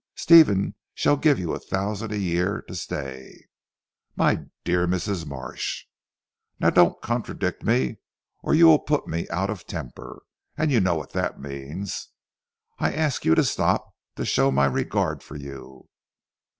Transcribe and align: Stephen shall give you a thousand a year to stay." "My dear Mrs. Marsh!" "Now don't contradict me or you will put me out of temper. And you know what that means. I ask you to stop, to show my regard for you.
Stephen 0.15 0.73
shall 0.95 1.15
give 1.15 1.37
you 1.37 1.53
a 1.53 1.59
thousand 1.59 2.11
a 2.11 2.17
year 2.17 2.63
to 2.63 2.73
stay." 2.73 3.45
"My 4.15 4.45
dear 4.63 4.87
Mrs. 4.87 5.27
Marsh!" 5.27 5.85
"Now 6.59 6.71
don't 6.71 6.99
contradict 7.03 7.61
me 7.61 7.97
or 8.41 8.55
you 8.55 8.65
will 8.65 8.79
put 8.79 9.07
me 9.07 9.29
out 9.29 9.51
of 9.51 9.67
temper. 9.67 10.23
And 10.57 10.71
you 10.71 10.79
know 10.79 10.95
what 10.95 11.11
that 11.13 11.39
means. 11.39 12.09
I 12.79 12.91
ask 12.91 13.25
you 13.25 13.35
to 13.35 13.43
stop, 13.43 13.93
to 14.15 14.25
show 14.25 14.49
my 14.49 14.65
regard 14.65 15.21
for 15.21 15.35
you. 15.35 15.87